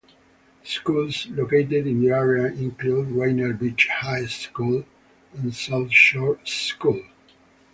[0.63, 4.83] Schools located in the area include Rainier Beach High School
[5.33, 7.05] and South Shore School.